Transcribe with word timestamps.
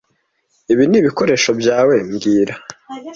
Ibi 0.71 0.83
nibikoresho 0.89 1.51
byawe 1.61 1.95
mbwira 2.09 2.53